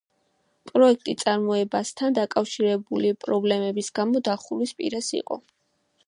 [0.69, 5.39] პროექტი წარმოებასთან დაკავშირებული პრობლემების გამო დახურვის პირას იყო.